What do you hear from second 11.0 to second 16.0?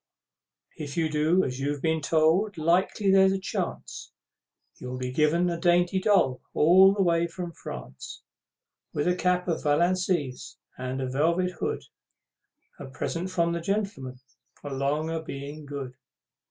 a velvet hood, A present from the Gentlemen, along o' being good!